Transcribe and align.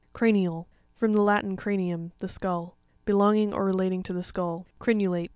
Cra'nraL.—From 0.15 1.13
the 1.13 1.21
Latin, 1.21 1.55
cranium, 1.55 2.11
the 2.17 2.27
skull. 2.27 2.75
Belonging 3.05 3.53
or 3.53 3.63
relating 3.63 4.01
to 4.01 4.13
the 4.13 4.23
skull. 4.23 4.65